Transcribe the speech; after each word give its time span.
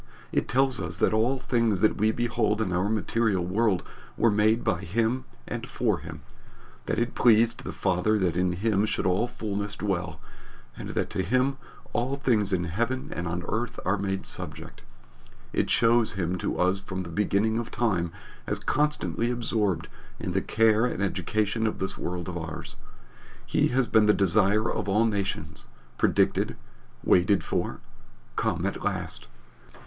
It 0.31 0.47
tells 0.47 0.79
us 0.79 0.97
that 0.97 1.13
all 1.13 1.37
things 1.37 1.81
that 1.81 1.97
we 1.97 2.09
behold 2.11 2.59
in 2.59 2.71
our 2.73 2.89
material 2.89 3.45
world 3.45 3.83
were 4.17 4.31
made 4.31 4.63
by 4.63 4.79
him 4.81 5.25
and 5.47 5.69
for 5.69 5.99
him: 5.99 6.23
that 6.87 6.97
it 6.97 7.13
pleased 7.13 7.63
the 7.63 7.71
Father 7.71 8.17
that 8.17 8.35
in 8.35 8.53
him 8.53 8.87
should 8.87 9.05
all 9.05 9.27
fullness 9.27 9.75
dwell, 9.75 10.19
and 10.75 10.89
that 10.95 11.11
to 11.11 11.21
him 11.21 11.57
all 11.93 12.15
things 12.15 12.51
in 12.51 12.63
heaven 12.63 13.11
and 13.15 13.27
on 13.27 13.43
earth 13.47 13.79
are 13.85 13.99
made 13.99 14.25
subject. 14.25 14.81
It 15.53 15.69
shows 15.69 16.13
him 16.13 16.35
to 16.39 16.57
us 16.59 16.79
from 16.79 17.03
the 17.03 17.09
beginning 17.11 17.59
of 17.59 17.69
time 17.69 18.11
as 18.47 18.57
constantly 18.57 19.29
absorbed 19.29 19.87
in 20.19 20.31
the 20.31 20.41
care 20.41 20.83
and 20.87 21.03
education 21.03 21.67
of 21.67 21.77
this 21.77 21.95
world 21.95 22.27
of 22.27 22.35
ours. 22.39 22.75
He 23.45 23.67
has 23.67 23.85
been 23.85 24.07
the 24.07 24.15
Desire 24.15 24.67
of 24.67 24.89
all 24.89 25.05
nations 25.05 25.67
predicted, 25.99 26.57
waited 27.03 27.43
for, 27.43 27.81
come 28.35 28.65
at 28.65 28.83
last! 28.83 29.27